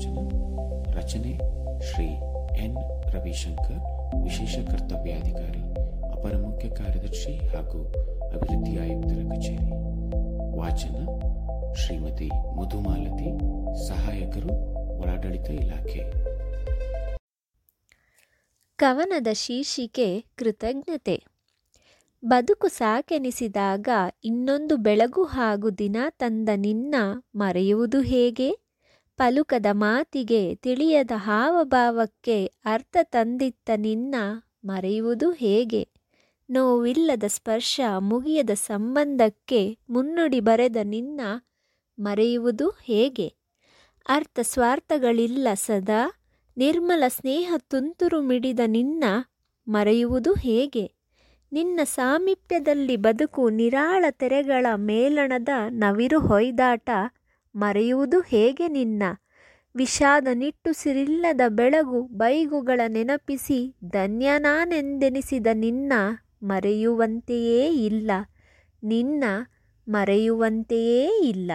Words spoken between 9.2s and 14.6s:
ಕಚೇರಿ. ವಾಚನ ಶ್ರೀಮತಿ ಮಧುಮಾಲತಿ, ಸಹಾಯಕರು,